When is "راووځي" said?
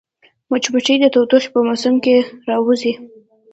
2.49-2.93